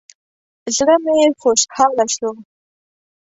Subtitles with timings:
[0.75, 2.31] زړه مې خوشحاله شو.